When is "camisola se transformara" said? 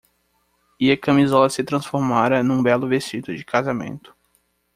0.97-2.41